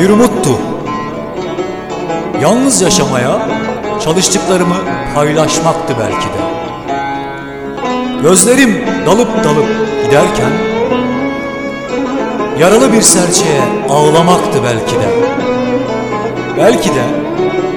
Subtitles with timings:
[0.00, 0.50] Bir umuttu.
[2.42, 3.48] Yalnız yaşamaya
[4.04, 4.76] çalıştıklarımı
[5.14, 6.40] paylaşmaktı belki de.
[8.22, 9.66] Gözlerim dalıp dalıp
[10.04, 10.50] giderken
[12.58, 15.08] yaralı bir serçeye ağlamaktı belki de.
[16.58, 17.02] Belki de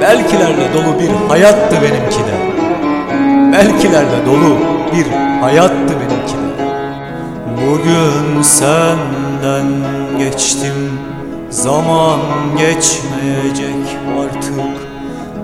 [0.01, 2.53] belkilerle dolu bir hayattı benimki de.
[3.51, 5.05] Belkilerle dolu bir
[5.41, 6.63] hayattı benimki de.
[7.57, 9.67] Bugün senden
[10.17, 10.99] geçtim
[11.49, 12.19] Zaman
[12.57, 14.73] geçmeyecek artık.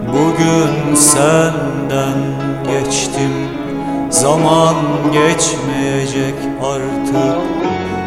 [0.07, 2.19] Bugün senden
[2.67, 3.31] geçtim
[4.09, 4.75] Zaman
[5.13, 7.39] geçmeyecek artık.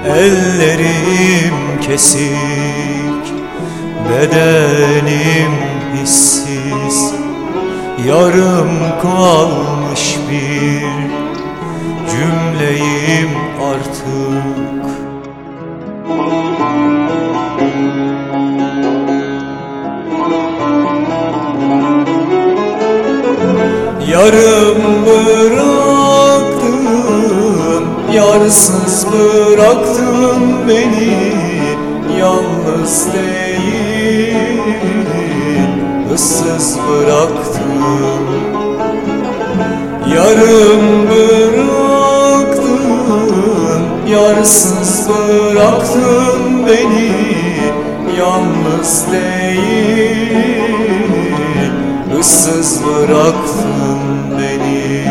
[0.06, 3.33] Ellerim kesik
[4.11, 5.52] Bedenim
[5.95, 7.14] hissiz.
[8.09, 8.70] Yarım
[9.02, 11.02] kalmış bir
[12.23, 14.87] cümleyim artık.
[24.11, 25.84] Yarım bıraktın,
[28.12, 31.33] yarsız bıraktın beni.
[32.19, 34.36] Yalnız değil,
[36.14, 37.62] ıssız bıraktın.
[40.17, 41.02] Yarım
[44.12, 47.32] yarsız bıraktın beni
[48.18, 50.42] Yalnız değil,
[52.20, 53.98] ıssız bıraktın
[54.38, 55.02] beni.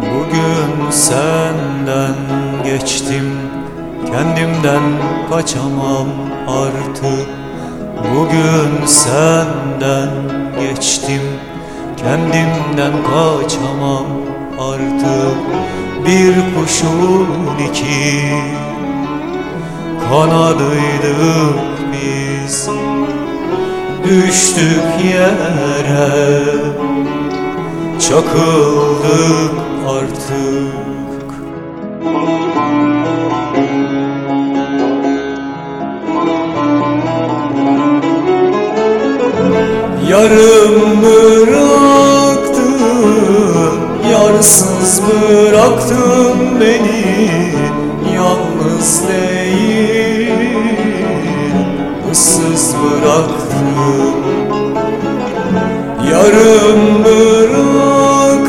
[0.00, 1.67] Bugün senden
[2.70, 3.32] geçtim.
[4.06, 4.82] Kendimden
[5.30, 6.06] kaçamam
[6.48, 7.28] artık.
[8.14, 10.10] Bugün senden
[10.60, 11.22] geçtim.
[11.96, 14.06] Kendimden kaçamam
[14.60, 15.38] artık.
[16.06, 17.28] Bir kuşun
[17.70, 18.32] iki
[20.10, 21.58] Kanadıydık
[21.92, 22.68] biz.
[24.04, 26.42] Düştük yere
[28.00, 29.52] Çakıldık
[29.88, 30.87] artık
[40.10, 42.68] Yarım bıraktın,
[44.12, 47.28] yarsız bıraktın beni
[48.14, 50.30] Yalnız değil,
[52.12, 53.68] ıssız bıraktın.
[56.10, 58.48] Yarım bıraktın,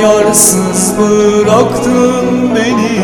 [0.00, 2.98] yarsız bıraktın beni